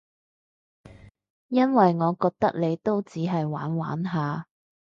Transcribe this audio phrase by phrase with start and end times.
[1.49, 4.47] 因為我覺得你都只係玩玩下